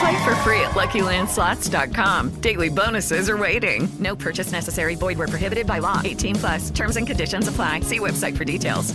Play 0.00 0.24
for 0.24 0.34
free 0.36 0.60
at 0.60 0.72
LuckyLandSlots.com. 0.72 2.40
Daily 2.40 2.68
bonuses 2.68 3.30
are 3.30 3.36
waiting. 3.36 3.88
No 3.98 4.14
purchase 4.14 4.52
necessary. 4.52 4.94
Void 4.94 5.18
where 5.18 5.28
prohibited 5.28 5.66
by 5.66 5.78
law. 5.78 6.00
18 6.04 6.36
plus. 6.36 6.70
Terms 6.70 6.96
and 6.96 7.06
conditions 7.06 7.48
apply. 7.48 7.80
See 7.80 7.98
website 7.98 8.36
for 8.36 8.44
details. 8.44 8.94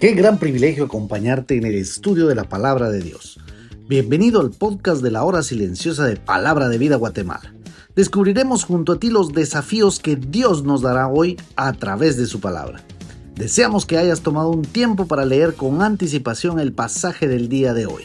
Qué 0.00 0.14
gran 0.14 0.38
privilegio 0.38 0.84
acompañarte 0.84 1.58
en 1.58 1.66
el 1.66 1.74
estudio 1.74 2.26
de 2.26 2.34
la 2.34 2.44
palabra 2.44 2.88
de 2.88 3.02
Dios. 3.02 3.38
Bienvenido 3.90 4.40
al 4.40 4.52
podcast 4.52 5.02
de 5.02 5.10
la 5.10 5.24
hora 5.24 5.42
silenciosa 5.42 6.06
de 6.06 6.14
Palabra 6.14 6.68
de 6.68 6.78
Vida 6.78 6.94
Guatemala. 6.94 7.52
Descubriremos 7.96 8.62
junto 8.62 8.92
a 8.92 9.00
ti 9.00 9.10
los 9.10 9.32
desafíos 9.32 9.98
que 9.98 10.14
Dios 10.14 10.62
nos 10.62 10.80
dará 10.80 11.08
hoy 11.08 11.36
a 11.56 11.72
través 11.72 12.16
de 12.16 12.26
su 12.26 12.38
palabra. 12.38 12.84
Deseamos 13.34 13.86
que 13.86 13.98
hayas 13.98 14.20
tomado 14.20 14.50
un 14.50 14.62
tiempo 14.62 15.08
para 15.08 15.24
leer 15.24 15.54
con 15.54 15.82
anticipación 15.82 16.60
el 16.60 16.72
pasaje 16.72 17.26
del 17.26 17.48
día 17.48 17.74
de 17.74 17.86
hoy. 17.86 18.04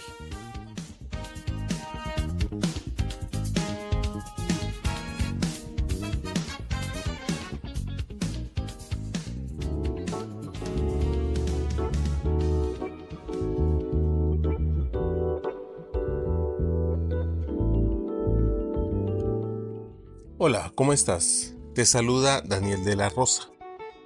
Hola, 20.47 20.71
¿cómo 20.75 20.93
estás? 20.93 21.55
Te 21.73 21.88
saluda 21.88 22.41
Daniel 22.41 22.83
de 22.85 22.95
la 22.95 23.09
Rosa 23.09 23.49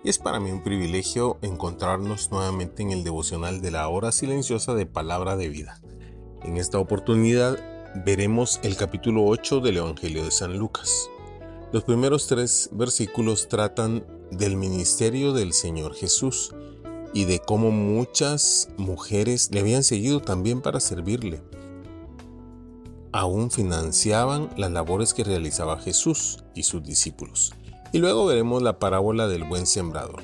y 0.06 0.10
es 0.10 0.20
para 0.20 0.40
mí 0.40 0.50
un 0.52 0.64
privilegio 0.64 1.38
encontrarnos 1.42 2.32
nuevamente 2.32 2.82
en 2.82 2.92
el 2.92 3.04
devocional 3.04 3.60
de 3.60 3.72
la 3.72 3.90
hora 3.90 4.14
silenciosa 4.14 4.74
de 4.74 4.86
Palabra 4.86 5.36
de 5.36 5.50
Vida. 5.50 5.82
En 6.44 6.56
esta 6.56 6.80
oportunidad 6.80 7.60
veremos 8.06 8.62
el 8.64 8.78
capítulo 8.78 9.26
8 9.26 9.60
del 9.60 9.80
Evangelio 9.80 10.24
de 10.24 10.32
San 10.32 10.58
Lucas. 10.58 11.10
Los 11.74 11.84
primeros 11.84 12.28
tres 12.28 12.70
versículos 12.72 13.50
tratan 13.50 14.06
del 14.32 14.56
ministerio 14.56 15.34
del 15.34 15.52
Señor 15.52 15.94
Jesús 15.94 16.56
y 17.14 17.26
de 17.26 17.40
cómo 17.40 17.70
muchas 17.70 18.70
mujeres 18.78 19.50
le 19.52 19.60
habían 19.60 19.84
seguido 19.84 20.22
también 20.22 20.62
para 20.62 20.80
servirle 20.80 21.42
aún 23.12 23.52
financiaban 23.52 24.50
las 24.58 24.72
labores 24.72 25.14
que 25.14 25.24
realizaba 25.24 25.80
Jesús 25.80 26.44
y 26.54 26.64
sus 26.64 26.84
discípulos. 26.84 27.54
Y 27.92 27.98
luego 27.98 28.26
veremos 28.26 28.62
la 28.62 28.80
parábola 28.80 29.28
del 29.28 29.44
buen 29.44 29.66
sembrador, 29.66 30.22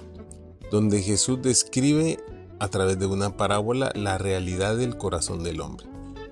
donde 0.72 1.02
Jesús 1.02 1.42
describe 1.42 2.20
a 2.60 2.68
través 2.68 3.00
de 3.00 3.08
una 3.08 3.36
parábola 3.38 3.92
la 3.96 4.18
realidad 4.18 4.78
del 4.78 4.98
corazón 4.98 5.44
del 5.44 5.62
hombre 5.62 5.88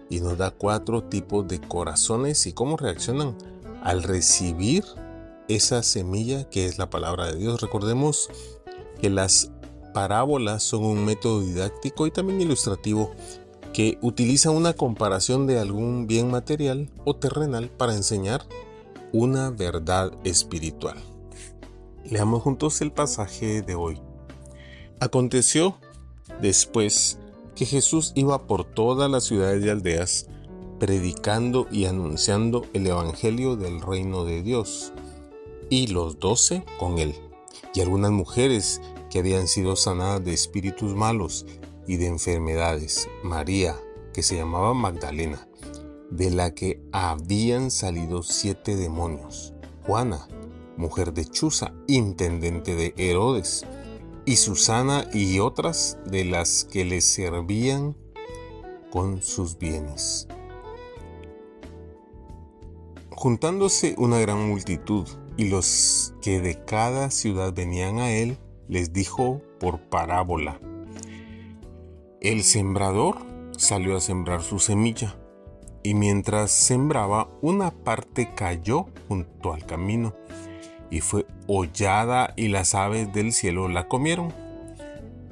y 0.09 0.19
nos 0.19 0.38
da 0.38 0.52
cuatro 0.52 1.03
tipos 1.03 1.47
de 1.47 1.59
corazones 1.59 2.46
y 2.46 2.53
cómo 2.53 2.78
reaccionan 2.78 3.35
al 3.81 4.03
recibir 4.03 4.84
esa 5.47 5.84
semilla 5.84 6.50
que 6.50 6.66
es 6.66 6.78
la 6.78 6.90
palabra 6.90 7.28
de 7.28 7.38
Dios. 7.38 7.62
Recordemos 7.62 8.30
que 9.02 9.09
las 9.09 9.52
parábolas 9.94 10.64
son 10.64 10.84
un 10.84 11.06
método 11.06 11.41
didáctico 11.41 12.08
y 12.08 12.12
también 12.12 12.41
ilustrativo 12.41 13.12
que 13.73 13.97
utiliza 14.01 14.51
una 14.51 14.73
comparación 14.73 15.47
de 15.47 15.59
algún 15.59 16.06
bien 16.07 16.29
material 16.29 16.89
o 17.06 17.16
terrenal 17.16 17.69
para 17.69 17.95
enseñar 17.95 18.45
una 19.11 19.50
verdad 19.50 20.13
espiritual. 20.23 20.97
Leamos 22.06 22.44
juntos 22.44 22.81
el 22.81 22.91
pasaje 22.91 23.61
de 23.61 23.75
hoy. 23.75 24.00
Aconteció 25.00 25.78
después 26.41 27.17
que 27.56 27.66
Jesús 27.66 28.11
iba 28.16 28.45
por 28.47 28.63
todas 28.63 29.09
las 29.09 29.23
ciudades 29.23 29.66
y 29.66 29.69
aldeas, 29.69 30.28
predicando 30.79 31.67
y 31.72 31.85
anunciando 31.85 32.66
el 32.73 32.88
Evangelio 32.88 33.55
del 33.55 33.81
reino 33.81 34.25
de 34.25 34.44
Dios, 34.44 34.94
y 35.69 35.88
los 35.88 36.19
doce 36.19 36.63
con 36.78 37.00
él, 37.00 37.16
y 37.73 37.81
algunas 37.81 38.11
mujeres 38.11 38.81
que 39.09 39.19
habían 39.19 39.47
sido 39.47 39.75
sanadas 39.75 40.23
de 40.23 40.34
espíritus 40.34 40.95
malos, 40.95 41.45
y 41.88 41.97
de 41.97 42.07
enfermedades, 42.07 43.09
María, 43.23 43.75
que 44.13 44.23
se 44.23 44.35
llamaba 44.35 44.73
Magdalena, 44.73 45.47
de 46.09 46.29
la 46.29 46.53
que 46.53 46.81
habían 46.91 47.71
salido 47.71 48.23
siete 48.23 48.75
demonios, 48.75 49.53
Juana, 49.85 50.27
mujer 50.77 51.13
de 51.13 51.25
Chuza, 51.25 51.73
intendente 51.88 52.75
de 52.75 52.93
Herodes, 52.97 53.66
y 54.25 54.38
Susana 54.38 55.05
y 55.13 55.39
otras 55.39 55.97
de 56.05 56.23
las 56.25 56.63
que 56.63 56.85
le 56.85 57.01
servían 57.01 57.95
con 58.91 59.22
sus 59.22 59.57
bienes. 59.57 60.27
Juntándose 63.11 63.95
una 63.97 64.19
gran 64.19 64.47
multitud 64.47 65.07
y 65.35 65.45
los 65.45 66.13
que 66.22 66.39
de 66.39 66.63
cada 66.63 67.09
ciudad 67.09 67.53
venían 67.53 67.99
a 67.99 68.11
él, 68.11 68.38
les 68.67 68.93
dijo 68.93 69.41
por 69.59 69.79
parábola, 69.89 70.59
el 72.23 72.45
sembrador 72.45 73.17
salió 73.57 73.97
a 73.97 74.00
sembrar 74.00 74.44
su 74.44 74.57
semilla 74.57 75.17
y 75.84 75.94
mientras 75.94 76.51
sembraba 76.51 77.28
una 77.41 77.72
parte 77.72 78.34
cayó 78.34 78.85
junto 79.09 79.53
al 79.53 79.66
camino 79.66 80.16
y 80.89 81.01
fue 81.01 81.25
hollada 81.47 82.34
y 82.38 82.47
las 82.47 82.75
aves 82.75 83.11
del 83.11 83.34
cielo 83.34 83.67
la 83.67 83.89
comieron. 83.89 84.34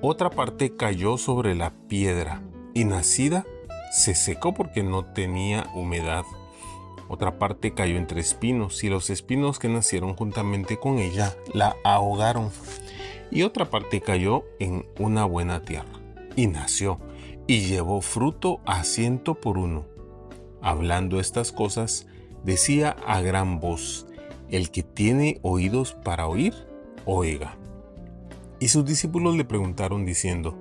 Otra 0.01 0.29
parte 0.31 0.75
cayó 0.75 1.17
sobre 1.17 1.55
la 1.55 1.71
piedra 1.87 2.41
y 2.73 2.83
nacida 2.83 3.45
se 3.93 4.13
secó 4.13 4.53
porque 4.53 4.83
no 4.83 5.05
tenía 5.05 5.69
humedad. 5.73 6.25
Otra 7.07 7.39
parte 7.39 7.73
cayó 7.73 7.95
entre 7.95 8.19
espinos 8.19 8.83
y 8.83 8.89
los 8.89 9.09
espinos 9.09 9.59
que 9.59 9.69
nacieron 9.69 10.13
juntamente 10.13 10.77
con 10.77 10.99
ella 10.99 11.37
la 11.53 11.77
ahogaron. 11.85 12.49
Y 13.29 13.43
otra 13.43 13.69
parte 13.69 14.01
cayó 14.01 14.43
en 14.59 14.85
una 14.99 15.23
buena 15.23 15.61
tierra 15.61 16.00
y 16.35 16.47
nació, 16.47 16.99
y 17.47 17.61
llevó 17.61 18.01
fruto 18.01 18.61
a 18.65 18.83
ciento 18.83 19.35
por 19.35 19.57
uno. 19.57 19.85
Hablando 20.61 21.19
estas 21.19 21.51
cosas, 21.51 22.07
decía 22.43 22.95
a 23.05 23.21
gran 23.21 23.59
voz, 23.59 24.07
el 24.49 24.69
que 24.71 24.83
tiene 24.83 25.39
oídos 25.41 25.93
para 25.93 26.27
oír, 26.27 26.53
oiga. 27.05 27.57
Y 28.59 28.67
sus 28.67 28.85
discípulos 28.85 29.35
le 29.35 29.45
preguntaron 29.45 30.05
diciendo, 30.05 30.55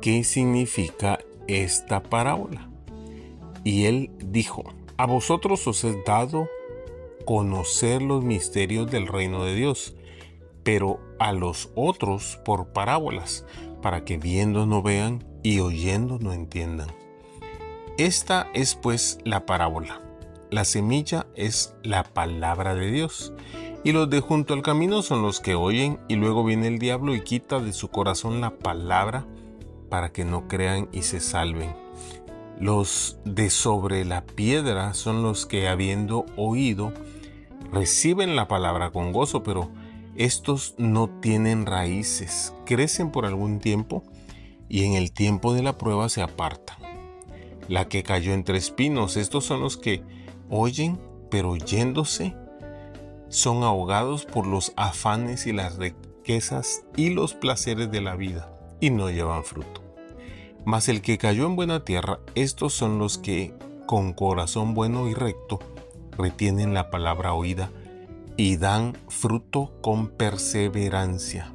¿qué 0.00 0.22
significa 0.24 1.18
esta 1.46 2.02
parábola? 2.02 2.70
Y 3.64 3.86
él 3.86 4.10
dijo, 4.24 4.64
a 4.96 5.06
vosotros 5.06 5.66
os 5.66 5.82
he 5.84 6.00
dado 6.06 6.48
conocer 7.24 8.02
los 8.02 8.24
misterios 8.24 8.90
del 8.90 9.06
reino 9.06 9.44
de 9.44 9.54
Dios, 9.54 9.94
pero 10.62 11.00
a 11.18 11.32
los 11.32 11.70
otros 11.74 12.38
por 12.44 12.72
parábolas, 12.72 13.44
para 13.82 14.04
que 14.04 14.18
viendo 14.18 14.66
no 14.66 14.82
vean 14.82 15.24
y 15.42 15.60
oyendo 15.60 16.18
no 16.18 16.32
entiendan. 16.32 16.88
Esta 17.96 18.48
es 18.54 18.74
pues 18.74 19.18
la 19.24 19.46
parábola. 19.46 20.00
La 20.50 20.64
semilla 20.64 21.26
es 21.34 21.74
la 21.82 22.04
palabra 22.04 22.74
de 22.74 22.90
Dios. 22.90 23.32
Y 23.84 23.92
los 23.92 24.08
de 24.10 24.20
junto 24.20 24.54
al 24.54 24.62
camino 24.62 25.02
son 25.02 25.22
los 25.22 25.40
que 25.40 25.54
oyen 25.54 25.98
y 26.08 26.16
luego 26.16 26.44
viene 26.44 26.68
el 26.68 26.78
diablo 26.78 27.14
y 27.14 27.22
quita 27.22 27.60
de 27.60 27.72
su 27.72 27.88
corazón 27.88 28.40
la 28.40 28.50
palabra 28.58 29.26
para 29.88 30.10
que 30.12 30.24
no 30.24 30.48
crean 30.48 30.88
y 30.92 31.02
se 31.02 31.20
salven. 31.20 31.74
Los 32.60 33.18
de 33.24 33.50
sobre 33.50 34.04
la 34.04 34.24
piedra 34.24 34.94
son 34.94 35.22
los 35.22 35.46
que 35.46 35.68
habiendo 35.68 36.26
oído 36.36 36.92
reciben 37.72 38.34
la 38.34 38.48
palabra 38.48 38.90
con 38.90 39.12
gozo, 39.12 39.42
pero 39.42 39.70
estos 40.18 40.74
no 40.78 41.08
tienen 41.08 41.64
raíces, 41.64 42.52
crecen 42.66 43.12
por 43.12 43.24
algún 43.24 43.60
tiempo 43.60 44.02
y 44.68 44.84
en 44.84 44.94
el 44.94 45.12
tiempo 45.12 45.54
de 45.54 45.62
la 45.62 45.78
prueba 45.78 46.08
se 46.08 46.22
apartan. 46.22 46.76
La 47.68 47.88
que 47.88 48.02
cayó 48.02 48.32
entre 48.32 48.58
espinos, 48.58 49.16
estos 49.16 49.44
son 49.44 49.60
los 49.60 49.76
que 49.76 50.02
oyen, 50.50 50.98
pero 51.30 51.56
yéndose 51.56 52.34
son 53.28 53.62
ahogados 53.62 54.24
por 54.24 54.44
los 54.44 54.72
afanes 54.76 55.46
y 55.46 55.52
las 55.52 55.76
riquezas 55.76 56.84
y 56.96 57.10
los 57.10 57.34
placeres 57.34 57.88
de 57.92 58.00
la 58.00 58.16
vida 58.16 58.50
y 58.80 58.90
no 58.90 59.10
llevan 59.10 59.44
fruto. 59.44 59.84
Mas 60.64 60.88
el 60.88 61.00
que 61.00 61.16
cayó 61.16 61.46
en 61.46 61.54
buena 61.54 61.84
tierra, 61.84 62.18
estos 62.34 62.74
son 62.74 62.98
los 62.98 63.18
que 63.18 63.54
con 63.86 64.14
corazón 64.14 64.74
bueno 64.74 65.08
y 65.08 65.14
recto 65.14 65.60
retienen 66.16 66.74
la 66.74 66.90
palabra 66.90 67.34
oída 67.34 67.70
y 68.38 68.56
dan 68.56 68.96
fruto 69.08 69.72
con 69.82 70.10
perseverancia. 70.10 71.52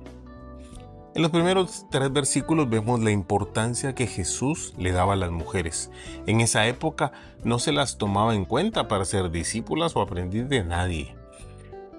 En 1.15 1.21
los 1.21 1.31
primeros 1.31 1.85
tres 1.89 2.11
versículos 2.11 2.69
vemos 2.69 2.99
la 2.99 3.11
importancia 3.11 3.95
que 3.95 4.05
Jesús 4.05 4.73
le 4.77 4.91
daba 4.91 5.13
a 5.13 5.15
las 5.15 5.31
mujeres. 5.31 5.91
En 6.27 6.41
esa 6.41 6.67
época 6.67 7.13
no 7.45 7.57
se 7.57 7.71
las 7.71 7.97
tomaba 7.97 8.35
en 8.35 8.43
cuenta 8.43 8.89
para 8.89 9.05
ser 9.05 9.31
discípulas 9.31 9.95
o 9.95 10.01
aprendiz 10.01 10.49
de 10.49 10.65
nadie. 10.65 11.15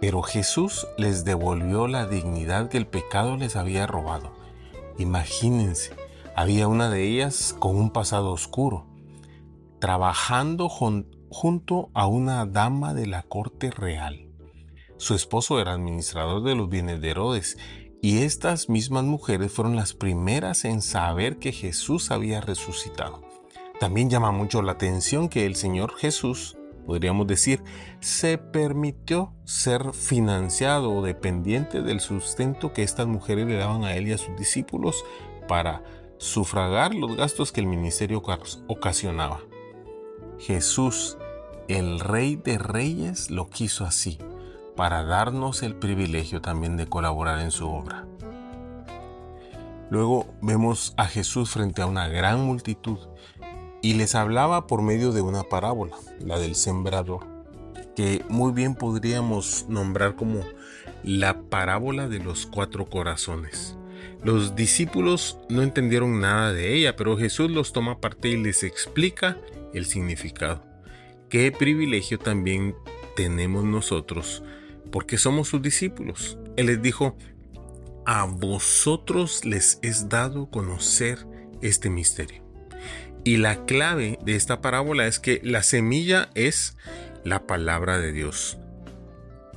Pero 0.03 0.21
Jesús 0.21 0.87
les 0.99 1.25
devolvió 1.25 1.89
la 1.89 2.07
dignidad 2.07 2.69
que 2.69 2.77
el 2.77 2.87
pecado 2.87 3.39
les 3.39 3.57
había 3.57 3.87
robado. 3.87 4.33
Imagínense, 4.99 5.95
había 6.37 6.69
una 6.69 6.91
de 6.91 7.05
ellas 7.05 7.57
con 7.59 7.77
un 7.77 7.89
pasado 7.89 8.33
oscuro, 8.33 8.85
trabajando 9.79 10.69
junto 10.69 11.89
a 11.95 12.07
una 12.07 12.45
dama 12.45 12.93
de 12.93 13.07
la 13.07 13.23
corte 13.23 13.71
real. 13.71 14.34
Su 15.05 15.15
esposo 15.15 15.61
era 15.61 15.75
administrador 15.75 16.43
de 16.43 16.55
los 16.55 16.71
bienes 16.71 16.99
de 17.03 17.11
Herodes 17.11 17.59
y 18.01 18.23
estas 18.23 18.71
mismas 18.71 19.05
mujeres 19.05 19.53
fueron 19.53 19.77
las 19.77 19.93
primeras 19.93 20.65
en 20.65 20.81
saber 20.81 21.39
que 21.39 21.53
Jesús 21.53 22.11
había 22.11 22.41
resucitado. 22.41 23.21
También 23.79 24.09
llama 24.09 24.33
mucho 24.33 24.63
la 24.63 24.73
atención 24.73 25.29
que 25.29 25.45
el 25.45 25.57
Señor 25.57 25.95
Jesús 25.99 26.57
podríamos 26.87 27.27
decir, 27.27 27.63
se 28.01 28.39
permitió 28.39 29.35
ser 29.45 29.93
financiado 29.93 30.91
o 30.91 31.03
dependiente 31.03 31.83
del 31.83 32.01
sustento 32.01 32.73
que 32.73 32.83
estas 32.83 33.07
mujeres 33.07 33.47
le 33.47 33.57
daban 33.57 33.85
a 33.85 33.97
él 33.97 34.09
y 34.09 34.13
a 34.13 34.19
sus 34.19 34.35
discípulos 34.39 35.05
para 35.47 35.83
sufragar 36.17 36.95
los 36.95 37.15
gastos 37.15 37.53
que 37.53 37.61
el 37.61 37.67
ministerio 37.67 38.23
ocasionaba. 38.69 39.43
Jesús, 40.39 41.19
el 41.69 42.01
Rey 42.01 42.37
de 42.37 42.57
Reyes, 42.57 43.31
lo 43.31 43.51
quiso 43.51 43.85
así, 43.85 44.19
para 44.77 45.05
darnos 45.05 45.63
el 45.63 45.75
privilegio 45.75 46.41
también 46.41 46.77
de 46.77 46.87
colaborar 46.87 47.41
en 47.41 47.51
su 47.51 47.69
obra. 47.69 48.07
Luego 49.91 50.27
vemos 50.41 50.95
a 50.97 51.07
Jesús 51.07 51.51
frente 51.51 51.83
a 51.83 51.87
una 51.87 52.09
gran 52.09 52.41
multitud 52.41 52.99
y 53.83 53.95
les 53.95 54.15
hablaba 54.15 54.67
por 54.67 54.83
medio 54.83 55.13
de 55.13 55.21
una 55.21 55.43
parábola, 55.43 55.97
la 56.19 56.39
del 56.39 56.55
sembrador, 56.55 57.27
que 57.95 58.25
muy 58.29 58.53
bien 58.53 58.75
podríamos 58.75 59.67
nombrar 59.69 60.17
como 60.17 60.41
la 61.03 61.43
parábola 61.43 62.09
de 62.09 62.19
los 62.19 62.47
cuatro 62.47 62.87
corazones. 62.87 63.77
Los 64.25 64.57
discípulos 64.57 65.39
no 65.51 65.63
entendieron 65.63 66.19
nada 66.19 66.53
de 66.53 66.75
ella, 66.75 66.97
pero 66.97 67.19
Jesús 67.19 67.51
los 67.51 67.75
toma 67.75 67.93
aparte 67.93 68.29
y 68.31 68.43
les 68.43 68.63
explica 68.63 69.37
el 69.75 69.85
significado. 69.85 70.65
Qué 71.29 71.53
privilegio 71.53 72.19
también 72.19 72.75
tenemos 73.17 73.65
nosotros, 73.65 74.43
porque 74.95 75.19
somos 75.19 75.49
sus 75.49 75.61
discípulos. 75.61 76.39
Él 76.57 76.67
les 76.67 76.81
dijo, 76.81 77.17
a 78.07 78.27
vosotros 78.27 79.45
les 79.45 79.81
es 79.83 80.09
dado 80.09 80.49
conocer 80.49 81.27
este 81.63 81.91
misterio 81.91 82.45
y 83.25 83.39
la 83.39 83.65
clave 83.65 84.19
de 84.25 84.37
esta 84.37 84.61
parábola 84.61 85.07
es 85.07 85.19
que 85.19 85.41
la 85.43 85.63
semilla 85.63 86.29
es 86.35 86.77
la 87.25 87.47
palabra 87.47 87.99
de 87.99 88.13
Dios. 88.13 88.59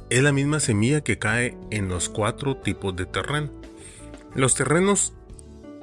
Es 0.09 0.23
la 0.23 0.31
misma 0.31 0.61
semilla 0.61 1.01
que 1.01 1.19
cae 1.19 1.55
en 1.69 1.89
los 1.89 2.07
cuatro 2.07 2.55
tipos 2.57 2.95
de 2.95 3.05
terreno. 3.05 3.51
Los 4.33 4.55
terrenos 4.55 5.13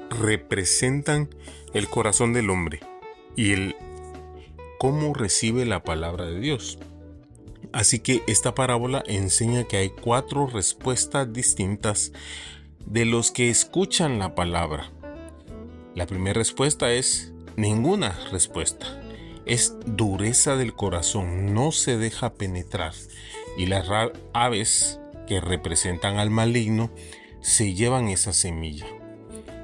representan 0.09 1.29
el 1.73 1.87
corazón 1.87 2.33
del 2.33 2.49
hombre 2.49 2.79
y 3.35 3.53
el 3.53 3.75
cómo 4.79 5.13
recibe 5.13 5.65
la 5.65 5.83
palabra 5.83 6.25
de 6.25 6.39
Dios. 6.39 6.79
Así 7.75 7.99
que 7.99 8.23
esta 8.25 8.55
parábola 8.55 9.03
enseña 9.05 9.65
que 9.65 9.75
hay 9.75 9.89
cuatro 9.89 10.47
respuestas 10.47 11.33
distintas 11.33 12.13
de 12.85 13.03
los 13.03 13.31
que 13.31 13.49
escuchan 13.49 14.17
la 14.17 14.33
palabra. 14.33 14.93
La 15.93 16.07
primera 16.07 16.37
respuesta 16.37 16.93
es 16.93 17.33
Ninguna 17.57 18.17
respuesta. 18.31 19.01
Es 19.45 19.75
dureza 19.85 20.55
del 20.55 20.73
corazón, 20.73 21.53
no 21.53 21.73
se 21.73 21.97
deja 21.97 22.35
penetrar. 22.35 22.93
Y 23.57 23.65
las 23.65 23.89
aves 24.31 25.01
que 25.27 25.41
representan 25.41 26.17
al 26.17 26.29
maligno 26.29 26.91
se 27.41 27.73
llevan 27.73 28.07
esa 28.07 28.31
semilla. 28.31 28.85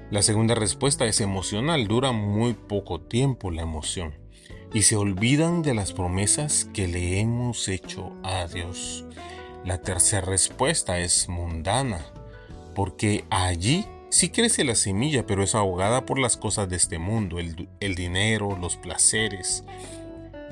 La 0.09 0.21
segunda 0.21 0.53
respuesta 0.53 1.05
es 1.05 1.21
emocional, 1.21 1.87
dura 1.87 2.11
muy 2.11 2.55
poco 2.55 2.99
tiempo 2.99 3.51
la 3.51 3.61
emoción 3.61 4.20
y 4.73 4.83
se 4.83 4.95
olvidan 4.95 5.61
de 5.61 5.73
las 5.73 5.93
promesas 5.93 6.67
que 6.73 6.87
le 6.87 7.19
hemos 7.19 7.67
hecho 7.67 8.13
a 8.23 8.47
Dios. 8.47 9.05
La 9.65 9.81
tercera 9.81 10.25
respuesta 10.25 10.99
es 10.99 11.29
mundana, 11.29 12.05
porque 12.73 13.25
allí 13.29 13.85
Sí 14.11 14.27
crece 14.27 14.65
la 14.65 14.75
semilla, 14.75 15.25
pero 15.25 15.41
es 15.41 15.55
ahogada 15.55 16.05
por 16.05 16.19
las 16.19 16.35
cosas 16.35 16.67
de 16.67 16.75
este 16.75 16.99
mundo, 16.99 17.39
el, 17.39 17.69
el 17.79 17.95
dinero, 17.95 18.57
los 18.59 18.75
placeres. 18.75 19.63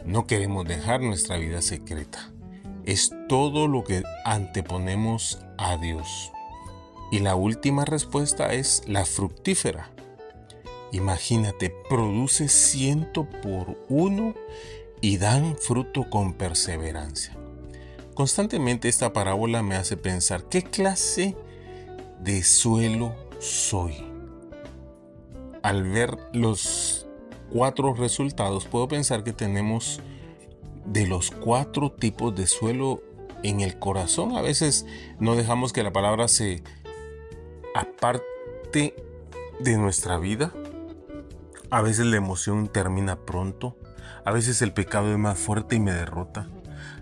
No 0.05 0.27
queremos 0.27 0.65
dejar 0.65 1.01
nuestra 1.01 1.35
vida 1.35 1.61
secreta. 1.61 2.31
Es 2.85 3.13
todo 3.27 3.67
lo 3.67 3.83
que 3.83 4.01
anteponemos 4.23 5.39
a 5.57 5.75
Dios. 5.75 6.31
Y 7.11 7.19
la 7.19 7.35
última 7.35 7.83
respuesta 7.83 8.53
es 8.53 8.81
la 8.87 9.03
fructífera. 9.03 9.89
Imagínate, 10.91 11.69
produce 11.89 12.47
ciento 12.47 13.25
por 13.25 13.77
uno 13.89 14.33
y 15.01 15.17
dan 15.17 15.55
fruto 15.57 16.09
con 16.09 16.33
perseverancia. 16.33 17.35
Constantemente 18.13 18.89
esta 18.89 19.13
parábola 19.13 19.63
me 19.63 19.75
hace 19.75 19.95
pensar 19.95 20.43
qué 20.49 20.63
clase 20.63 21.35
de 22.19 22.43
suelo 22.43 23.15
soy. 23.39 23.95
Al 25.61 25.83
ver 25.83 26.17
los 26.33 27.07
cuatro 27.51 27.93
resultados, 27.93 28.65
puedo 28.65 28.87
pensar 28.87 29.23
que 29.23 29.33
tenemos 29.33 30.01
de 30.85 31.07
los 31.07 31.31
cuatro 31.31 31.91
tipos 31.91 32.35
de 32.35 32.47
suelo 32.47 33.01
en 33.43 33.61
el 33.61 33.77
corazón. 33.79 34.35
A 34.35 34.41
veces 34.41 34.85
no 35.19 35.35
dejamos 35.35 35.71
que 35.71 35.83
la 35.83 35.93
palabra 35.93 36.27
se 36.27 36.63
aparte 37.73 38.95
de 39.59 39.77
nuestra 39.77 40.17
vida. 40.17 40.53
A 41.71 41.81
veces 41.81 42.05
la 42.07 42.17
emoción 42.17 42.67
termina 42.67 43.15
pronto. 43.15 43.77
A 44.25 44.31
veces 44.31 44.61
el 44.61 44.73
pecado 44.73 45.11
es 45.11 45.17
más 45.17 45.37
fuerte 45.37 45.75
y 45.75 45.79
me 45.79 45.93
derrota. 45.93 46.47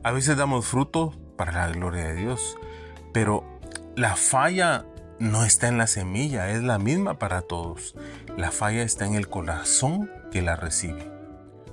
A 0.03 0.11
veces 0.11 0.37
damos 0.37 0.65
fruto 0.65 1.13
para 1.37 1.53
la 1.53 1.69
gloria 1.69 2.05
de 2.05 2.15
Dios. 2.15 2.57
Pero 3.13 3.43
la 3.95 4.15
falla 4.15 4.85
no 5.19 5.43
está 5.43 5.67
en 5.67 5.77
la 5.77 5.87
semilla, 5.87 6.49
es 6.49 6.63
la 6.63 6.79
misma 6.79 7.17
para 7.17 7.41
todos. 7.41 7.95
La 8.35 8.51
falla 8.51 8.83
está 8.83 9.05
en 9.05 9.15
el 9.15 9.29
corazón 9.29 10.11
que 10.31 10.41
la 10.41 10.55
recibe. 10.55 11.11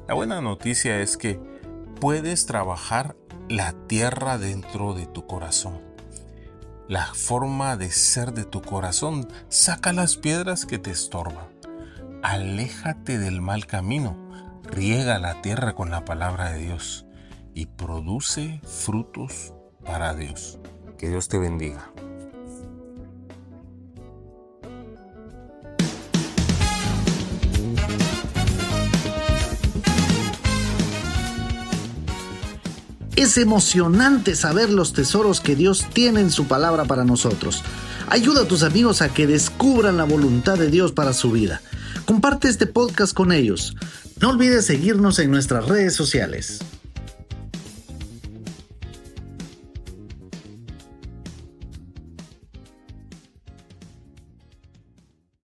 La 0.06 0.14
buena 0.14 0.40
noticia 0.40 1.00
es 1.00 1.16
que 1.16 1.40
puedes 2.00 2.46
trabajar 2.46 3.16
la 3.48 3.72
tierra 3.86 4.38
dentro 4.38 4.94
de 4.94 5.06
tu 5.06 5.26
corazón. 5.26 5.80
La 6.88 7.06
forma 7.14 7.76
de 7.76 7.90
ser 7.90 8.32
de 8.32 8.44
tu 8.44 8.60
corazón, 8.60 9.26
saca 9.48 9.92
las 9.92 10.16
piedras 10.16 10.66
que 10.66 10.78
te 10.78 10.90
estorban 10.90 11.53
aléjate 12.24 13.18
del 13.18 13.42
mal 13.42 13.66
camino, 13.66 14.16
riega 14.64 15.18
la 15.18 15.42
tierra 15.42 15.74
con 15.74 15.90
la 15.90 16.06
palabra 16.06 16.52
de 16.52 16.60
Dios 16.60 17.04
y 17.54 17.66
produce 17.66 18.62
frutos 18.64 19.52
para 19.84 20.14
Dios. 20.14 20.58
Que 20.96 21.10
Dios 21.10 21.28
te 21.28 21.38
bendiga. 21.38 21.92
Es 33.16 33.36
emocionante 33.36 34.34
saber 34.34 34.70
los 34.70 34.94
tesoros 34.94 35.40
que 35.42 35.54
Dios 35.56 35.86
tiene 35.92 36.20
en 36.20 36.30
su 36.30 36.46
palabra 36.46 36.86
para 36.86 37.04
nosotros. 37.04 37.62
Ayuda 38.08 38.42
a 38.42 38.48
tus 38.48 38.62
amigos 38.62 39.02
a 39.02 39.10
que 39.10 39.26
descubran 39.26 39.98
la 39.98 40.04
voluntad 40.04 40.56
de 40.56 40.70
Dios 40.70 40.92
para 40.92 41.12
su 41.12 41.30
vida. 41.30 41.60
Comparte 42.04 42.48
este 42.48 42.66
podcast 42.66 43.14
con 43.14 43.32
ellos. 43.32 43.74
No 44.20 44.30
olvides 44.30 44.66
seguirnos 44.66 45.18
en 45.18 45.30
nuestras 45.30 45.66
redes 45.66 45.94
sociales. 45.94 46.60